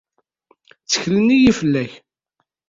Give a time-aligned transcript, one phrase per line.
[0.81, 1.93] Tteklen-iyi fell-ak.